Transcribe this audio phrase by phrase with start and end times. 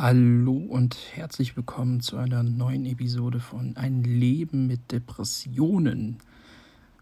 [0.00, 6.18] Hallo und herzlich willkommen zu einer neuen Episode von Ein Leben mit Depressionen.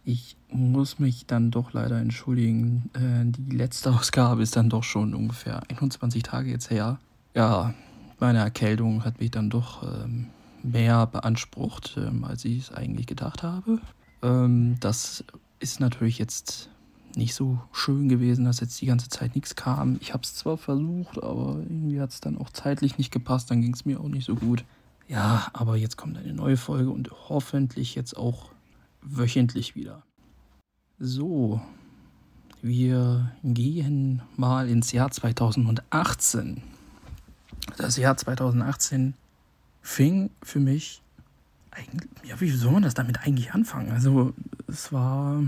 [0.03, 2.89] Ich muss mich dann doch leider entschuldigen.
[2.95, 6.99] Äh, die letzte Ausgabe ist dann doch schon ungefähr 21 Tage jetzt her.
[7.35, 7.75] Ja,
[8.19, 10.29] meine Erkältung hat mich dann doch ähm,
[10.63, 13.79] mehr beansprucht, ähm, als ich es eigentlich gedacht habe.
[14.23, 15.23] Ähm, das
[15.61, 16.71] ist natürlich jetzt
[17.17, 19.97] nicht so schön gewesen, dass jetzt die ganze Zeit nichts kam.
[20.01, 23.63] Ich habe es zwar versucht, aber irgendwie hat es dann auch zeitlich nicht gepasst, dann
[23.63, 24.65] ging es mir auch nicht so gut.
[25.09, 28.51] Ja, aber jetzt kommt eine neue Folge und hoffentlich jetzt auch
[29.03, 30.03] wöchentlich wieder.
[30.99, 31.61] So,
[32.61, 36.63] wir gehen mal ins Jahr 2018.
[37.77, 39.15] Das Jahr 2018
[39.83, 41.03] fing für mich
[41.71, 43.93] eigentlich, ja, wie soll man das damit eigentlich anfangen?
[43.93, 44.33] Also,
[44.67, 45.43] es war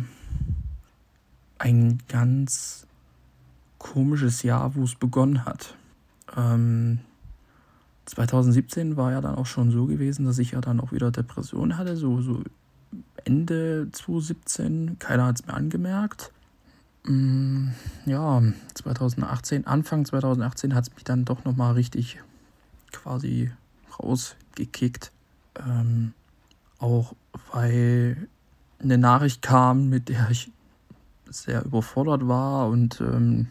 [1.59, 2.87] ein ganz
[3.79, 5.75] komisches Jahr, wo es begonnen hat.
[6.37, 7.01] Ähm,
[8.07, 11.77] 2017 war ja dann auch schon so gewesen, dass ich ja dann auch wieder Depressionen
[11.77, 12.42] hatte, so, so
[13.25, 14.98] Ende 2017.
[14.98, 16.33] Keiner hat es mir angemerkt.
[17.05, 17.69] Mm,
[18.06, 18.43] ja,
[18.75, 22.19] 2018, Anfang 2018 hat es mich dann doch nochmal richtig
[22.93, 23.50] quasi
[23.98, 25.12] rausgekickt.
[25.59, 26.15] Ähm,
[26.78, 27.15] auch
[27.53, 28.28] weil
[28.78, 30.53] eine Nachricht kam, mit der ich
[31.31, 33.48] sehr überfordert war und ähm,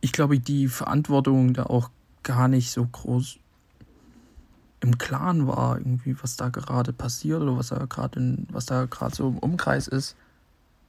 [0.00, 1.90] ich glaube, die Verantwortung da auch
[2.22, 3.38] gar nicht so groß
[4.80, 9.14] im Klaren war, irgendwie, was da gerade passiert oder was da gerade was da gerade
[9.14, 10.16] so im Umkreis ist.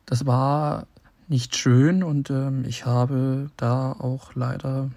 [0.05, 0.87] Das war
[1.27, 4.91] nicht schön und ähm, ich habe da auch leider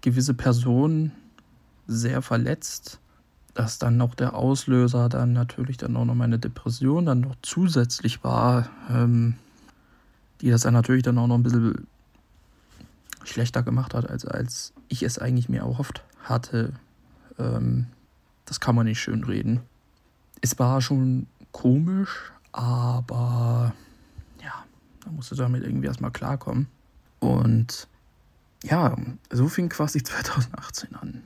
[0.00, 1.12] gewisse Personen
[1.86, 2.98] sehr verletzt.
[3.52, 8.22] Dass dann noch der Auslöser dann natürlich dann auch noch meine Depression dann noch zusätzlich
[8.22, 8.70] war.
[8.88, 9.34] Ähm,
[10.40, 11.86] die das dann natürlich dann auch noch ein bisschen
[13.24, 16.72] schlechter gemacht hat, als, als ich es eigentlich mir erhofft hatte.
[17.38, 17.86] Ähm,
[18.44, 19.60] das kann man nicht schön reden.
[20.40, 23.74] Es war schon komisch, aber
[24.42, 24.64] ja,
[25.04, 26.66] da musste damit irgendwie erstmal klarkommen.
[27.20, 27.86] Und
[28.64, 28.96] ja,
[29.30, 31.22] so fing quasi 2018 an.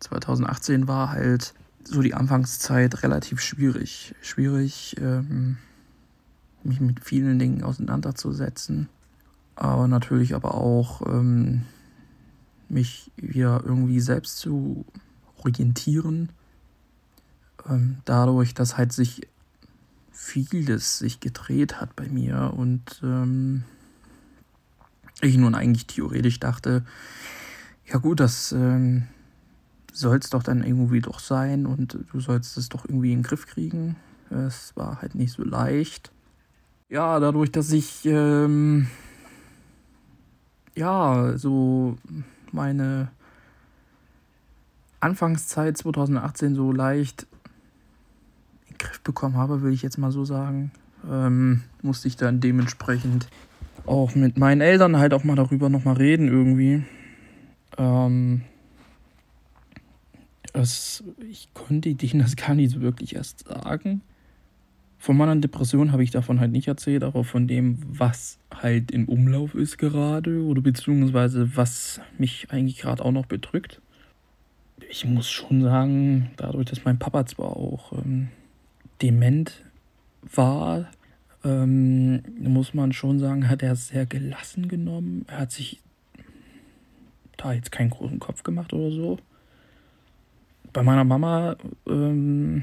[0.00, 4.14] 2018 war halt so die Anfangszeit relativ schwierig.
[4.20, 5.58] Schwierig, ähm,
[6.64, 8.88] mich mit vielen Dingen auseinanderzusetzen,
[9.56, 11.62] aber natürlich aber auch ähm,
[12.68, 14.84] mich wieder irgendwie selbst zu
[15.38, 16.30] orientieren.
[17.68, 19.28] Ähm, dadurch, dass halt sich
[20.10, 23.64] vieles sich gedreht hat bei mir und ähm,
[25.20, 26.84] ich nun eigentlich theoretisch dachte,
[27.86, 29.04] ja gut, das ähm,
[29.92, 33.24] soll es doch dann irgendwie doch sein und du sollst es doch irgendwie in den
[33.24, 33.96] Griff kriegen.
[34.30, 36.10] Es war halt nicht so leicht
[36.92, 38.86] ja, dadurch, dass ich ähm,
[40.76, 41.96] ja so
[42.52, 43.08] meine
[45.00, 47.26] Anfangszeit 2018 so leicht
[48.66, 50.70] in den Griff bekommen habe, will ich jetzt mal so sagen,
[51.10, 53.26] ähm, musste ich dann dementsprechend
[53.86, 56.84] auch mit meinen Eltern halt auch mal darüber nochmal reden irgendwie.
[57.78, 58.42] Ähm,
[60.52, 64.02] es, ich konnte denen das gar nicht so wirklich erst sagen.
[65.02, 69.08] Von meiner Depression habe ich davon halt nicht erzählt, aber von dem, was halt im
[69.08, 73.80] Umlauf ist gerade oder beziehungsweise was mich eigentlich gerade auch noch bedrückt.
[74.88, 78.28] Ich muss schon sagen, dadurch, dass mein Papa zwar auch ähm,
[79.02, 79.64] dement
[80.22, 80.88] war,
[81.42, 85.24] ähm, muss man schon sagen, hat er sehr gelassen genommen.
[85.26, 85.80] Er hat sich
[87.36, 89.18] da jetzt keinen großen Kopf gemacht oder so.
[90.72, 91.56] Bei meiner Mama
[91.88, 92.62] ähm,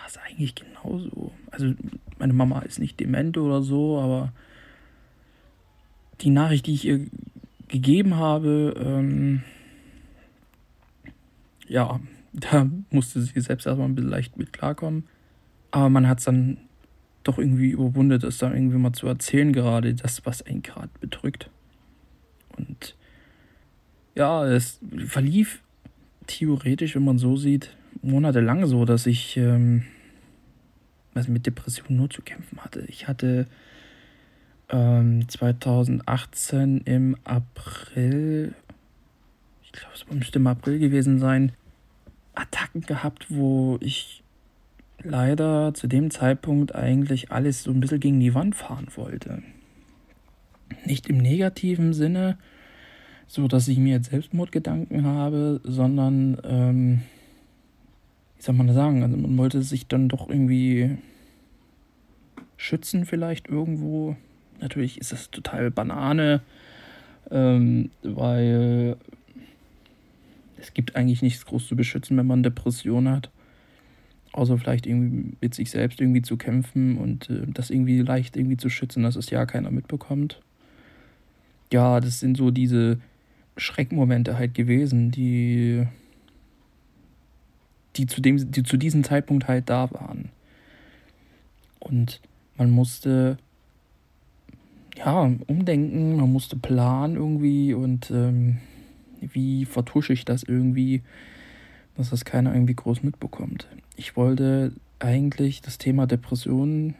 [0.00, 1.32] war es eigentlich genauso.
[1.50, 1.74] Also
[2.18, 4.32] meine Mama ist nicht dement oder so, aber
[6.20, 7.06] die Nachricht, die ich ihr
[7.68, 9.42] gegeben habe, ähm,
[11.68, 12.00] ja,
[12.32, 15.04] da musste sie selbst erstmal ein bisschen leicht mit klarkommen.
[15.70, 16.58] Aber man hat es dann
[17.22, 21.50] doch irgendwie überwunden, das dann irgendwie mal zu erzählen, gerade das, was einen gerade bedrückt.
[22.56, 22.96] Und
[24.14, 25.62] ja, es verlief
[26.26, 29.84] theoretisch, wenn man so sieht, monatelang so, dass ich ähm,
[31.14, 32.84] also mit Depressionen nur zu kämpfen hatte.
[32.88, 33.46] Ich hatte
[34.68, 38.54] ähm, 2018 im April,
[39.62, 41.52] ich glaube, es müsste im April gewesen sein,
[42.34, 44.22] Attacken gehabt, wo ich
[45.02, 49.42] leider zu dem Zeitpunkt eigentlich alles so ein bisschen gegen die Wand fahren wollte.
[50.84, 52.38] Nicht im negativen Sinne,
[53.26, 57.02] so dass ich mir jetzt Selbstmordgedanken habe, sondern ähm,
[58.40, 59.02] wie soll man das sagen?
[59.02, 60.96] Also man wollte sich dann doch irgendwie
[62.56, 64.16] schützen vielleicht irgendwo.
[64.62, 66.40] Natürlich ist das total Banane,
[67.30, 68.96] ähm, weil
[70.56, 73.30] es gibt eigentlich nichts groß zu beschützen, wenn man Depression hat.
[74.32, 78.56] Außer vielleicht irgendwie mit sich selbst irgendwie zu kämpfen und äh, das irgendwie leicht irgendwie
[78.56, 80.40] zu schützen, dass es ja keiner mitbekommt.
[81.70, 83.00] Ja, das sind so diese
[83.58, 85.86] Schreckmomente halt gewesen, die,
[87.96, 90.30] die, zu, dem, die zu diesem Zeitpunkt halt da waren.
[91.78, 92.20] Und
[92.56, 93.38] man musste
[94.96, 98.58] ja umdenken, man musste planen irgendwie und ähm,
[99.20, 101.02] wie vertusche ich das irgendwie,
[101.96, 103.66] dass das keiner irgendwie groß mitbekommt.
[103.96, 106.94] Ich wollte eigentlich das Thema Depressionen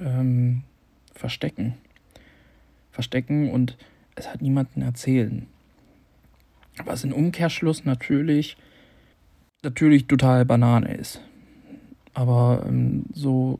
[0.00, 0.62] ähm,
[1.14, 1.74] verstecken.
[2.92, 3.76] Verstecken und
[4.14, 5.46] es hat niemanden erzählen.
[6.84, 8.56] Was in Umkehrschluss natürlich,
[9.64, 11.20] natürlich total Banane ist.
[12.12, 13.58] Aber ähm, so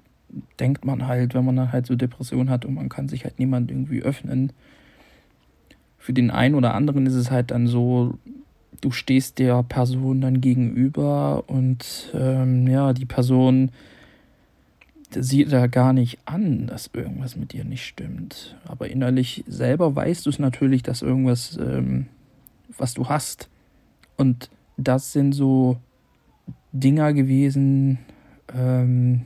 [0.58, 3.38] denkt man halt, wenn man dann halt so Depressionen hat und man kann sich halt
[3.38, 4.52] niemand irgendwie öffnen.
[5.98, 8.18] Für den einen oder anderen ist es halt dann so,
[8.80, 13.70] du stehst der Person dann gegenüber und ähm, ja, die Person
[15.10, 18.56] sieht da gar nicht an, dass irgendwas mit dir nicht stimmt.
[18.66, 22.06] Aber innerlich selber weißt du es natürlich, dass irgendwas, ähm,
[22.76, 23.48] was du hast.
[24.16, 25.78] Und das sind so
[26.74, 27.98] Dinger gewesen,
[28.52, 29.22] ähm,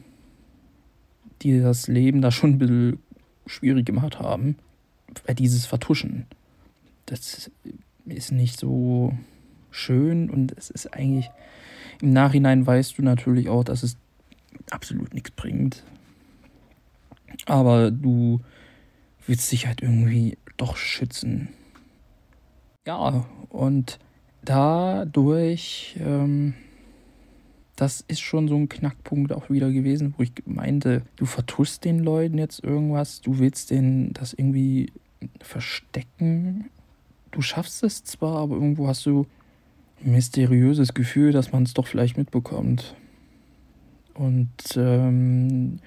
[1.43, 2.99] die das Leben da schon ein bisschen
[3.47, 4.57] schwierig gemacht haben.
[5.27, 6.27] Weil dieses Vertuschen,
[7.07, 7.51] das
[8.05, 9.15] ist nicht so
[9.71, 11.31] schön und es ist eigentlich,
[12.03, 13.97] im Nachhinein weißt du natürlich auch, dass es
[14.71, 15.85] absolut nichts bringt.
[17.47, 18.41] Aber du
[19.27, 21.49] willst dich halt irgendwie doch schützen.
[22.87, 23.99] Ja, und
[24.43, 26.55] dadurch, ähm,
[27.79, 32.01] das ist schon so ein Knackpunkt auch wieder gewesen, wo ich meinte, du vertust den
[32.01, 34.93] Leuten jetzt irgendwas, du willst denen das irgendwie
[35.41, 36.71] verstecken.
[37.31, 39.27] Du schaffst es zwar, aber irgendwo hast du
[40.05, 42.97] ein mysteriöses Gefühl, dass man es doch vielleicht mitbekommt.
[44.15, 45.79] Und ähm,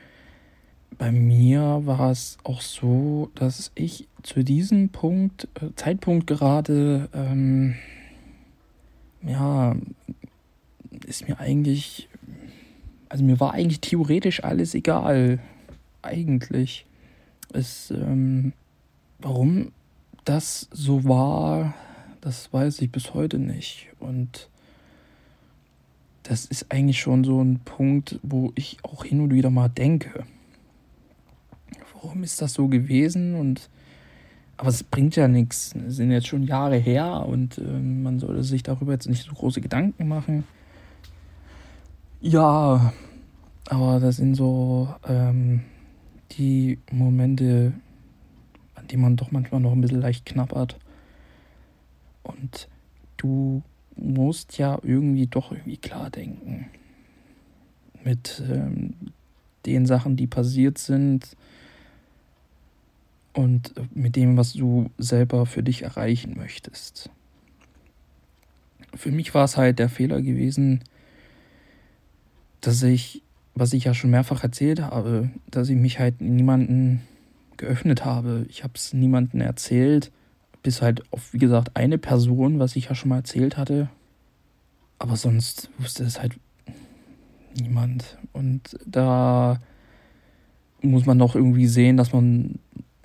[0.97, 7.75] bei mir war es auch so, dass ich zu diesem Punkt, äh, Zeitpunkt gerade, ähm,
[9.23, 9.75] ja,
[11.11, 12.07] ist mir eigentlich,
[13.09, 15.39] also mir war eigentlich theoretisch alles egal.
[16.01, 16.85] Eigentlich.
[17.53, 18.53] Es, ähm,
[19.19, 19.73] warum
[20.23, 21.73] das so war,
[22.21, 23.89] das weiß ich bis heute nicht.
[23.99, 24.47] Und
[26.23, 30.23] das ist eigentlich schon so ein Punkt, wo ich auch hin und wieder mal denke.
[31.93, 33.35] Warum ist das so gewesen?
[33.35, 33.69] Und
[34.55, 35.73] aber es bringt ja nichts.
[35.87, 39.33] Es sind jetzt schon Jahre her und äh, man sollte sich darüber jetzt nicht so
[39.33, 40.45] große Gedanken machen.
[42.23, 42.94] Ja,
[43.68, 45.62] aber das sind so ähm,
[46.33, 47.73] die Momente,
[48.75, 50.77] an die man doch manchmal noch ein bisschen leicht knappert.
[52.21, 52.68] Und
[53.18, 53.63] du
[53.95, 56.68] musst ja irgendwie doch irgendwie klar denken.
[58.03, 58.94] Mit ähm,
[59.65, 61.35] den Sachen, die passiert sind
[63.33, 67.09] und mit dem, was du selber für dich erreichen möchtest.
[68.94, 70.83] Für mich war es halt der Fehler gewesen,
[72.61, 73.23] dass ich,
[73.55, 77.01] was ich ja schon mehrfach erzählt habe, dass ich mich halt niemanden
[77.57, 78.45] geöffnet habe.
[78.49, 80.11] Ich habe es niemandem erzählt
[80.63, 83.89] bis halt auf, wie gesagt, eine Person, was ich ja schon mal erzählt hatte.
[84.99, 86.36] Aber sonst wusste es halt
[87.59, 88.17] niemand.
[88.33, 89.59] Und da
[90.81, 92.59] muss man noch irgendwie sehen, dass man,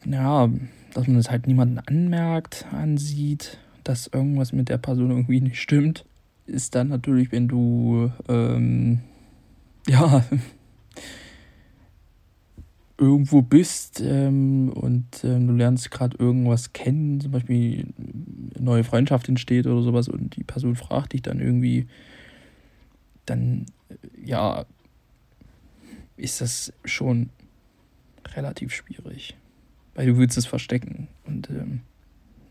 [0.04, 0.50] ja,
[0.94, 6.04] dass man es halt niemanden anmerkt, ansieht, dass irgendwas mit der Person irgendwie nicht stimmt.
[6.46, 9.00] Ist dann natürlich, wenn du, ähm,
[9.88, 10.24] ja,
[12.98, 17.92] irgendwo bist ähm, und ähm, du lernst gerade irgendwas kennen, zum Beispiel
[18.54, 21.86] eine neue Freundschaft entsteht oder sowas und die Person fragt dich dann irgendwie,
[23.26, 24.64] dann äh, ja,
[26.16, 27.30] ist das schon
[28.34, 29.36] relativ schwierig.
[29.94, 31.08] Weil du willst es verstecken.
[31.24, 31.80] Und ähm,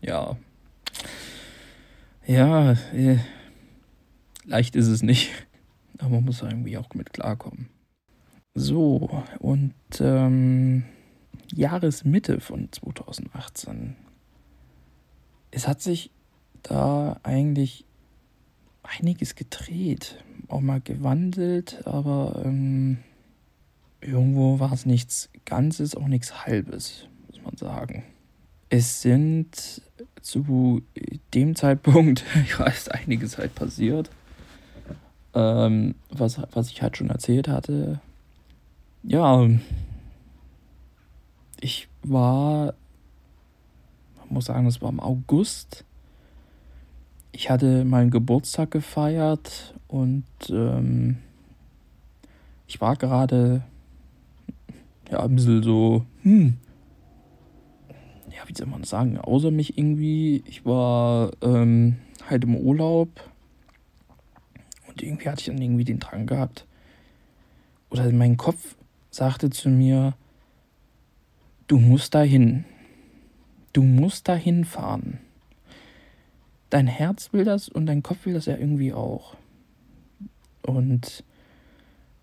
[0.00, 0.36] ja.
[2.26, 3.18] Ja, äh,
[4.44, 5.30] leicht ist es nicht.
[5.98, 7.68] Aber man muss irgendwie auch mit klarkommen.
[8.54, 10.84] So, und ähm,
[11.54, 13.96] Jahresmitte von 2018.
[15.50, 16.10] Es hat sich
[16.62, 17.84] da eigentlich
[18.82, 22.98] einiges gedreht, auch mal gewandelt, aber ähm,
[24.00, 28.04] irgendwo war es nichts Ganzes, auch nichts Halbes, muss man sagen.
[28.68, 29.82] Es sind
[30.20, 30.82] zu
[31.34, 32.24] dem Zeitpunkt,
[32.58, 34.10] ja, ist einiges halt passiert,
[35.36, 38.00] ähm, was, was ich halt schon erzählt hatte,
[39.02, 39.46] ja,
[41.60, 42.74] ich war,
[44.18, 45.84] man muss sagen, es war im August.
[47.32, 51.18] ich hatte meinen Geburtstag gefeiert und ähm,
[52.66, 53.62] ich war gerade
[55.10, 56.56] ja ein bisschen so, hm,
[58.30, 60.42] ja, wie soll man sagen, außer mich irgendwie.
[60.46, 61.96] Ich war ähm,
[62.28, 63.08] halt im Urlaub
[64.96, 66.64] und irgendwie hatte ich dann irgendwie den Drang gehabt.
[67.90, 68.76] Oder mein Kopf
[69.10, 70.14] sagte zu mir,
[71.66, 72.64] du musst dahin.
[73.74, 75.18] Du musst dahin fahren.
[76.70, 79.36] Dein Herz will das und dein Kopf will das ja irgendwie auch.
[80.62, 81.24] Und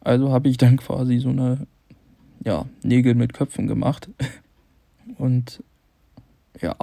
[0.01, 1.67] also habe ich dann quasi so eine,
[2.43, 4.09] ja, Nägel mit Köpfen gemacht.
[5.17, 5.61] Und
[6.59, 6.75] ja,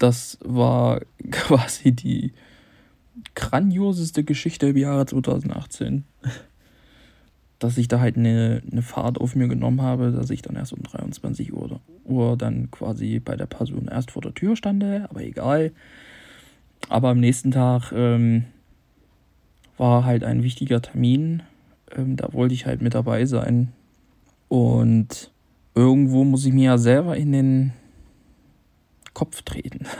[0.00, 1.00] das war
[1.30, 2.32] quasi die
[3.34, 6.04] grandioseste Geschichte im Jahre 2018.
[7.58, 10.72] Dass ich da halt eine, eine Fahrt auf mir genommen habe, dass ich dann erst
[10.72, 15.22] um 23 Uhr, Uhr dann quasi bei der Person erst vor der Tür stande, aber
[15.22, 15.72] egal.
[16.88, 18.44] Aber am nächsten Tag ähm,
[19.76, 21.42] war halt ein wichtiger Termin.
[21.94, 23.72] Ähm, da wollte ich halt mit dabei sein.
[24.48, 25.30] Und
[25.74, 27.72] irgendwo muss ich mir ja selber in den
[29.14, 29.86] Kopf treten.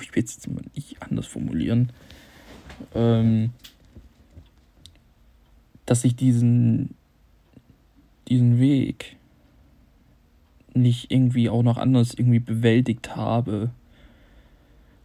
[0.00, 1.90] Ich will jetzt nicht anders formulieren.
[2.94, 3.50] Ähm,
[5.86, 6.94] dass ich diesen,
[8.28, 9.16] diesen Weg
[10.74, 13.70] nicht irgendwie auch noch anders irgendwie bewältigt habe.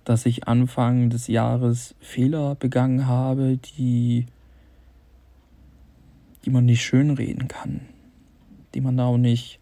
[0.05, 4.25] Dass ich Anfang des Jahres Fehler begangen habe, die,
[6.45, 7.81] die man nicht schönreden kann.
[8.73, 9.59] Die man auch nicht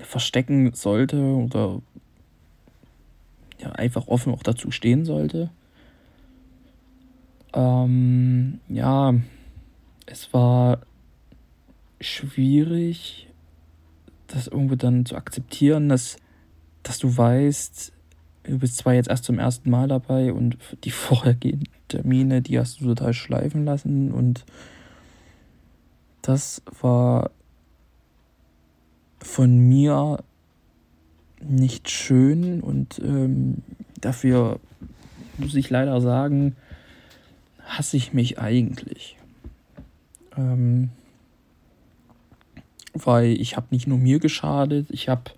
[0.00, 1.80] verstecken sollte oder
[3.60, 5.50] ja, einfach offen auch dazu stehen sollte.
[7.54, 9.14] Ähm, ja,
[10.06, 10.80] es war
[12.00, 13.28] schwierig,
[14.26, 16.16] das irgendwie dann zu akzeptieren, dass,
[16.82, 17.92] dass du weißt,
[18.44, 22.80] du bist zwar jetzt erst zum ersten Mal dabei und die vorhergehenden Termine, die hast
[22.80, 24.44] du total schleifen lassen und
[26.22, 27.30] das war
[29.20, 30.22] von mir
[31.40, 33.62] nicht schön und ähm,
[34.00, 34.60] dafür
[35.38, 36.56] muss ich leider sagen,
[37.76, 39.16] hasse ich mich eigentlich.
[40.36, 40.90] Ähm,
[42.94, 45.30] weil ich habe nicht nur mir geschadet, ich habe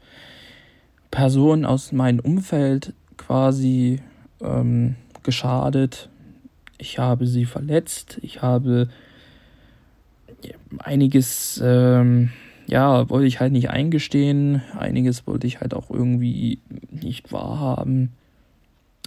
[1.10, 4.00] Personen aus meinem Umfeld quasi
[4.40, 6.08] ähm, geschadet.
[6.78, 8.88] Ich habe sie verletzt, ich habe
[10.78, 12.30] einiges ähm,
[12.66, 14.62] ja, wollte ich halt nicht eingestehen.
[14.76, 16.60] Einiges wollte ich halt auch irgendwie
[16.90, 18.12] nicht wahrhaben.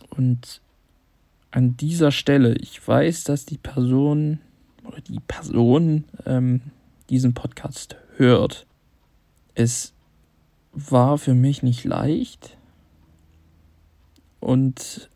[0.10, 0.62] Und
[1.52, 4.40] an dieser Stelle, ich weiß, dass die Person
[4.86, 6.62] oder die Person ähm,
[7.10, 8.66] diesen Podcast hört.
[9.56, 9.94] Es
[10.72, 12.58] war für mich nicht leicht
[14.40, 15.10] und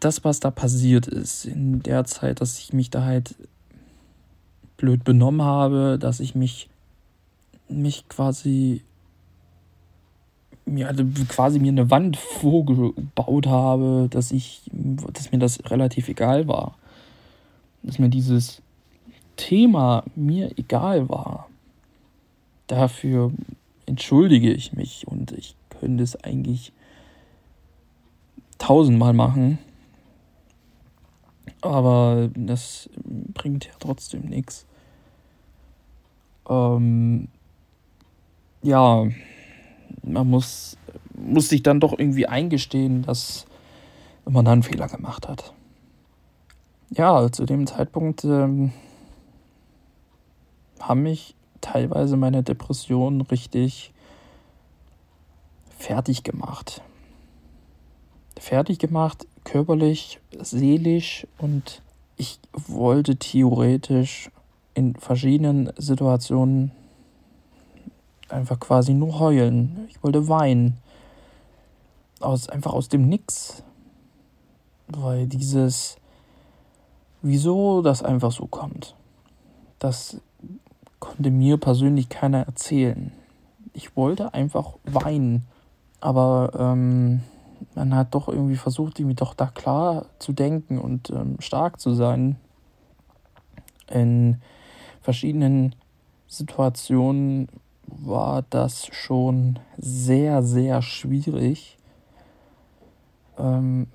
[0.00, 3.36] das, was da passiert ist in der Zeit, dass ich mich da halt
[4.76, 6.68] blöd benommen habe, dass ich mich,
[7.68, 8.82] mich quasi
[10.66, 16.48] mir also quasi mir eine Wand vorgebaut habe, dass ich, dass mir das relativ egal
[16.48, 16.76] war.
[17.82, 18.62] Dass mir dieses
[19.36, 21.48] Thema mir egal war.
[22.66, 23.32] Dafür
[23.86, 26.72] entschuldige ich mich und ich könnte es eigentlich
[28.58, 29.58] tausendmal machen.
[31.60, 34.66] Aber das bringt ja trotzdem nichts.
[36.48, 37.28] Ähm,
[38.62, 39.06] ja,
[40.02, 40.76] man muss,
[41.14, 43.46] muss sich dann doch irgendwie eingestehen, dass
[44.24, 45.52] man da einen Fehler gemacht hat.
[46.90, 48.72] Ja, zu dem Zeitpunkt ähm,
[50.80, 53.92] haben mich teilweise meine Depressionen richtig
[55.76, 56.82] fertig gemacht.
[58.38, 61.82] Fertig gemacht körperlich, seelisch und
[62.16, 64.30] ich wollte theoretisch
[64.74, 66.72] in verschiedenen Situationen
[68.28, 69.86] einfach quasi nur heulen.
[69.88, 70.78] Ich wollte weinen.
[72.20, 73.62] Aus, einfach aus dem Nix.
[74.88, 75.96] Weil dieses,
[77.22, 78.94] wieso das einfach so kommt,
[79.78, 80.20] das
[81.00, 83.12] konnte mir persönlich keiner erzählen.
[83.72, 85.46] Ich wollte einfach weinen.
[86.00, 87.22] Aber ähm,
[87.74, 91.94] man hat doch irgendwie versucht, irgendwie doch da klar zu denken und ähm, stark zu
[91.94, 92.36] sein.
[93.90, 94.40] In
[95.00, 95.74] verschiedenen
[96.26, 97.48] Situationen
[97.86, 101.78] war das schon sehr, sehr schwierig.
[103.38, 103.88] Ähm,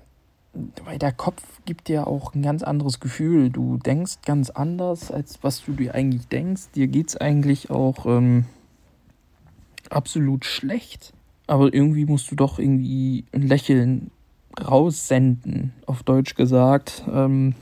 [0.84, 3.50] weil der Kopf gibt dir auch ein ganz anderes Gefühl.
[3.50, 6.70] Du denkst ganz anders, als was du dir eigentlich denkst.
[6.74, 8.46] Dir geht es eigentlich auch ähm,
[9.90, 11.12] absolut schlecht
[11.50, 14.12] aber irgendwie musst du doch irgendwie ein Lächeln
[14.56, 17.56] raussenden, auf Deutsch gesagt, ähm,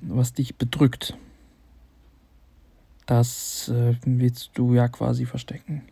[0.00, 1.16] was dich bedrückt.
[3.10, 5.82] Das äh, willst du ja quasi verstecken.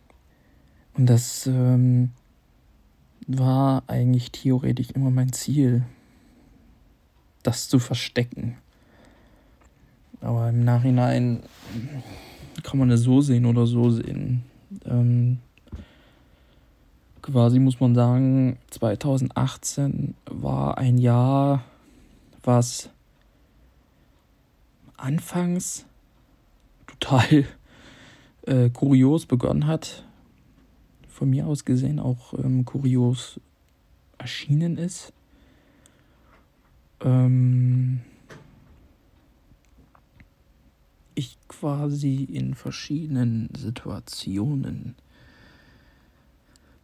[0.93, 2.11] Und das ähm,
[3.27, 5.83] war eigentlich theoretisch immer mein Ziel,
[7.43, 8.55] das zu verstecken.
[10.21, 11.43] Aber im Nachhinein
[12.63, 14.45] kann man es so sehen oder so sehen.
[14.85, 15.39] Ähm,
[17.21, 21.65] quasi muss man sagen, 2018 war ein Jahr,
[22.43, 22.89] was
[24.95, 25.85] anfangs
[26.99, 27.45] total
[28.43, 30.03] äh, kurios begonnen hat.
[31.07, 33.39] Von mir aus gesehen auch ähm, kurios
[34.17, 35.13] erschienen ist.
[37.01, 38.01] Ähm,
[41.15, 44.95] ich quasi in verschiedenen Situationen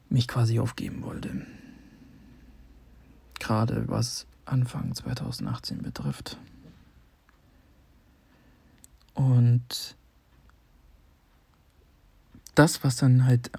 [0.10, 1.46] mich quasi aufgeben wollte.
[3.40, 6.38] Gerade was Anfang 2018 betrifft.
[9.14, 9.96] Und
[12.56, 13.52] das, was dann halt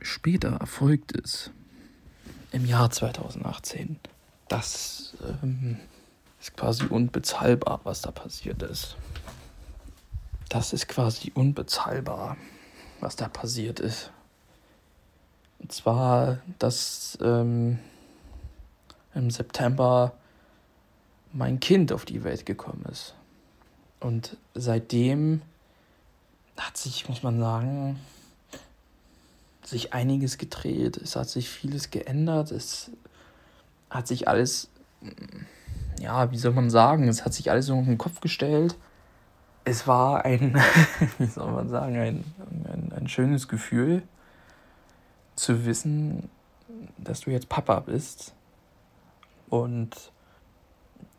[0.00, 1.50] später erfolgt ist,
[2.52, 3.98] im Jahr 2018,
[4.48, 5.78] das ähm,
[6.40, 8.96] ist quasi unbezahlbar, was da passiert ist.
[10.48, 12.36] Das ist quasi unbezahlbar,
[13.00, 14.10] was da passiert ist.
[15.58, 17.78] Und zwar, dass ähm,
[19.14, 20.12] im September
[21.32, 23.14] mein Kind auf die Welt gekommen ist.
[24.00, 25.42] Und seitdem
[26.56, 27.98] hat sich, muss man sagen,
[29.64, 30.96] sich einiges gedreht.
[30.96, 32.50] Es hat sich vieles geändert.
[32.50, 32.90] Es
[33.90, 34.70] hat sich alles,
[35.98, 38.76] ja, wie soll man sagen, es hat sich alles auf den Kopf gestellt.
[39.64, 40.54] Es war ein,
[41.18, 42.24] wie soll man sagen, ein,
[42.72, 44.02] ein, ein schönes Gefühl
[45.34, 46.30] zu wissen,
[46.98, 48.34] dass du jetzt Papa bist.
[49.48, 50.12] Und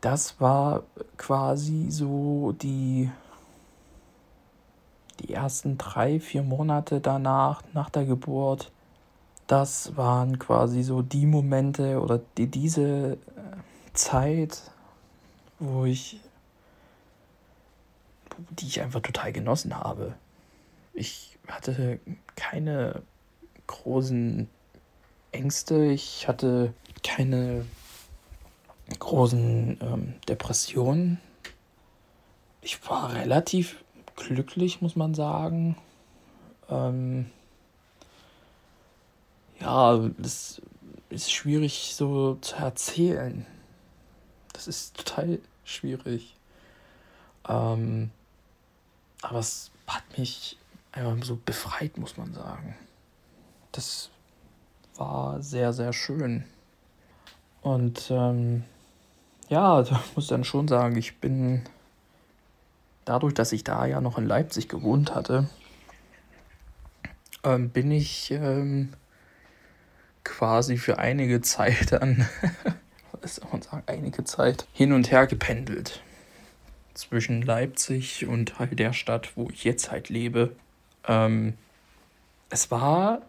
[0.00, 0.84] das war
[1.16, 3.10] quasi so die,
[5.20, 8.70] die ersten drei, vier Monate danach, nach der Geburt.
[9.46, 13.16] Das waren quasi so die Momente oder die, diese äh,
[13.94, 14.62] Zeit,
[15.58, 16.20] wo ich,
[18.50, 20.14] die ich einfach total genossen habe.
[20.92, 21.98] Ich hatte
[22.36, 23.02] keine
[23.66, 24.48] großen
[25.32, 27.64] Ängste, ich hatte keine
[28.98, 31.20] großen ähm, Depressionen.
[32.60, 33.82] Ich war relativ
[34.18, 35.76] glücklich, muss man sagen.
[36.68, 37.26] Ähm,
[39.60, 40.60] ja, das
[41.10, 43.46] ist schwierig so zu erzählen.
[44.52, 46.36] Das ist total schwierig.
[47.48, 48.10] Ähm,
[49.22, 50.58] aber es hat mich
[50.92, 52.76] einfach so befreit, muss man sagen.
[53.72, 54.10] Das
[54.96, 56.44] war sehr, sehr schön.
[57.62, 58.64] Und ähm,
[59.48, 61.62] ja, ich muss dann schon sagen, ich bin
[63.08, 65.48] dadurch, dass ich da ja noch in Leipzig gewohnt hatte,
[67.44, 68.92] ähm, bin ich ähm,
[70.24, 72.28] quasi für einige Zeit dann,
[73.20, 76.02] was soll man sagen, einige Zeit hin und her gependelt.
[76.94, 80.56] Zwischen Leipzig und halt der Stadt, wo ich jetzt halt lebe.
[81.06, 81.54] Ähm,
[82.50, 83.22] es war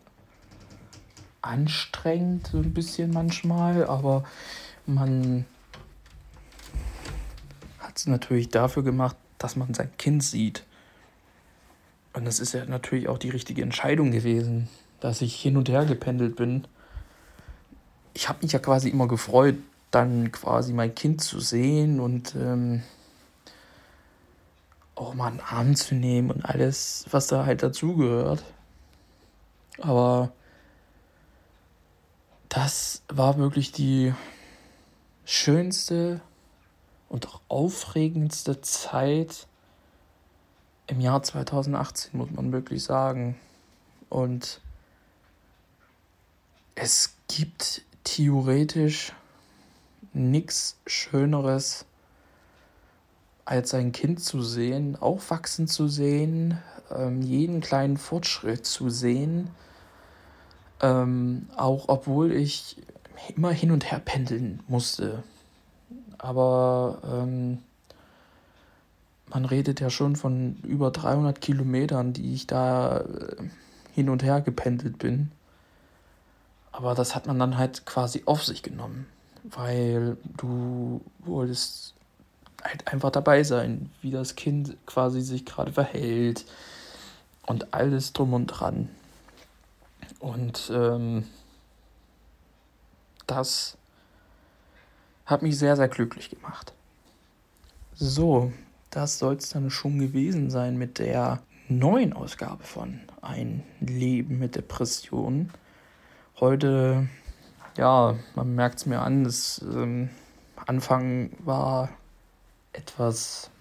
[1.42, 4.24] anstrengend, so ein bisschen manchmal, aber
[4.88, 5.46] man
[7.78, 10.63] hat es natürlich dafür gemacht, dass man sein Kind sieht.
[12.13, 15.86] Und das ist ja natürlich auch die richtige Entscheidung gewesen, dass ich hin und her
[15.86, 16.67] gependelt bin.
[18.13, 19.56] Ich habe mich ja quasi immer gefreut,
[19.91, 22.84] dann quasi mein Kind zu sehen und ähm,
[24.95, 28.43] auch mal einen Arm zu nehmen und alles, was da halt dazugehört.
[29.80, 30.32] Aber
[32.49, 34.13] das war wirklich die
[35.23, 36.21] schönste
[37.10, 39.48] und auch aufregendste Zeit
[40.88, 43.38] im Jahr 2018, muss man wirklich sagen.
[44.10, 44.62] Und
[46.76, 49.13] es gibt theoretisch
[50.13, 51.86] nichts Schöneres,
[53.45, 56.60] als ein Kind zu sehen, aufwachsen zu sehen,
[56.91, 59.50] ähm, jeden kleinen Fortschritt zu sehen
[60.82, 62.78] ähm, auch obwohl ich
[63.36, 65.24] immer hin und her pendeln musste.
[66.20, 67.60] Aber ähm,
[69.30, 73.36] man redet ja schon von über 300 Kilometern, die ich da äh,
[73.94, 75.32] hin und her gependelt bin.
[76.72, 79.08] Aber das hat man dann halt quasi auf sich genommen,
[79.44, 81.96] weil du wolltest
[82.64, 86.46] halt einfach dabei sein, wie das Kind quasi sich gerade verhält
[87.46, 88.90] und alles drum und dran.
[90.20, 91.26] Und ähm,
[93.28, 93.78] das
[95.30, 96.74] hat mich sehr, sehr glücklich gemacht.
[97.94, 98.52] So,
[98.89, 104.56] das soll es dann schon gewesen sein mit der neuen Ausgabe von Ein Leben mit
[104.56, 105.52] Depressionen.
[106.39, 107.08] Heute,
[107.78, 110.10] ja, man merkt es mir an, das ähm,
[110.65, 111.89] Anfang war
[112.74, 113.52] etwas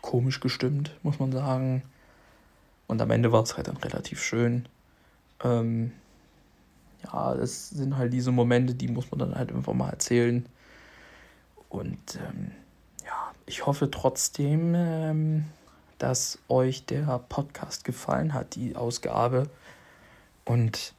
[0.00, 1.82] komisch gestimmt, muss man sagen.
[2.88, 4.66] Und am Ende war es halt dann relativ schön.
[5.44, 5.92] Ähm,
[7.04, 10.44] ja, es sind halt diese Momente, die muss man dann halt einfach mal erzählen.
[11.68, 12.52] Und ähm,
[13.04, 15.44] ja, ich hoffe trotzdem, ähm,
[15.98, 19.48] dass euch der Podcast gefallen hat, die Ausgabe.
[20.44, 20.94] Und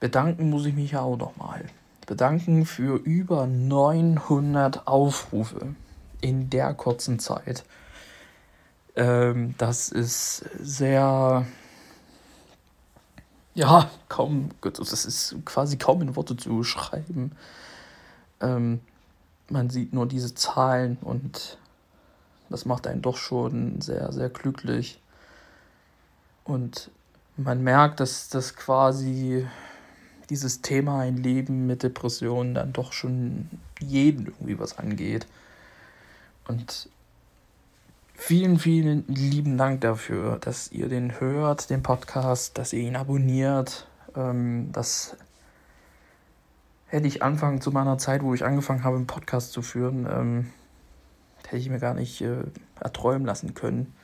[0.00, 1.64] bedanken muss ich mich ja auch nochmal.
[2.06, 5.74] Bedanken für über 900 Aufrufe
[6.20, 7.64] in der kurzen Zeit.
[8.96, 11.46] Ähm, das ist sehr,
[13.54, 17.32] ja, kaum, das ist quasi kaum in Worte zu schreiben.
[18.40, 18.80] Ähm,
[19.48, 21.58] man sieht nur diese Zahlen und
[22.48, 25.00] das macht einen doch schon sehr, sehr glücklich.
[26.44, 26.90] Und
[27.36, 29.46] man merkt, dass das quasi
[30.30, 33.48] dieses Thema ein Leben mit Depressionen dann doch schon
[33.80, 35.26] jeden irgendwie was angeht.
[36.46, 36.88] Und
[38.14, 43.86] vielen, vielen lieben Dank dafür, dass ihr den hört, den Podcast, dass ihr ihn abonniert.
[44.16, 45.16] Ähm, das
[46.92, 50.50] hätte ich Anfang zu meiner Zeit, wo ich angefangen habe, einen Podcast zu führen, ähm,
[51.46, 52.44] hätte ich mir gar nicht äh,
[52.78, 53.94] erträumen lassen können.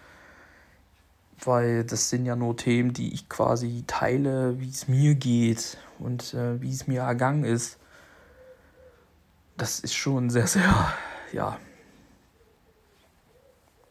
[1.44, 6.32] Weil das sind ja nur Themen, die ich quasi teile, wie es mir geht und
[6.32, 7.78] äh, wie es mir ergangen ist.
[9.58, 10.92] Das ist schon sehr, sehr,
[11.32, 11.58] ja,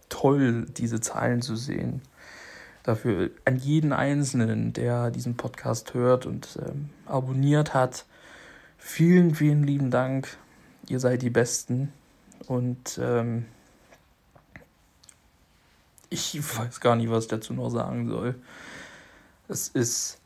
[0.10, 2.02] toll, diese Zahlen zu sehen.
[2.82, 8.06] Dafür an jeden Einzelnen, der diesen Podcast hört und ähm, abonniert hat,
[8.78, 10.38] vielen, vielen lieben Dank.
[10.88, 11.92] Ihr seid die Besten.
[12.48, 13.46] Und ähm,
[16.10, 18.36] ich weiß gar nicht, was ich dazu noch sagen soll.
[19.48, 20.20] Es ist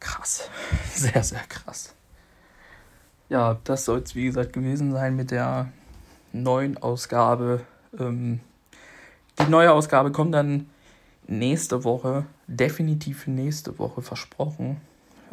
[0.00, 0.48] krass.
[0.94, 1.94] Sehr, sehr krass.
[3.28, 5.72] Ja, das soll es wie gesagt gewesen sein mit der
[6.32, 7.62] neuen Ausgabe.
[7.98, 8.40] Ähm,
[9.40, 10.70] die neue Ausgabe kommt dann
[11.26, 14.80] nächste Woche, definitiv nächste Woche versprochen.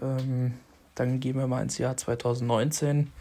[0.01, 0.53] Ähm,
[0.95, 3.11] dann gehen wir mal ins Jahr 2019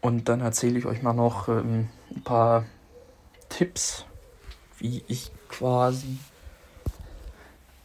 [0.00, 2.64] und dann erzähle ich euch mal noch ähm, ein paar
[3.48, 4.04] Tipps,
[4.78, 6.18] wie ich quasi,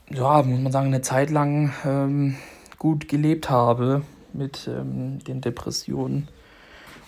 [0.09, 2.35] ja, muss man sagen, eine Zeit lang ähm,
[2.77, 4.01] gut gelebt habe
[4.33, 6.27] mit ähm, den Depressionen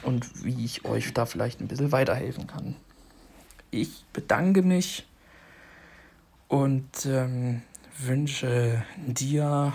[0.04, 2.75] und wie ich euch da vielleicht ein bisschen weiterhelfen kann.
[3.69, 5.08] Ich bedanke mich
[6.47, 7.62] und ähm,
[7.97, 9.73] wünsche dir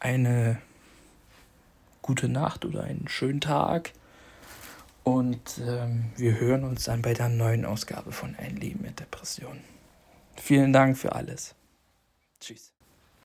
[0.00, 0.58] eine
[2.04, 3.92] gute Nacht oder einen schönen Tag.
[5.04, 9.60] Und ähm, wir hören uns dann bei der neuen Ausgabe von Ein Leben mit Depression.
[10.36, 11.54] Vielen Dank für alles.
[12.40, 12.73] Tschüss.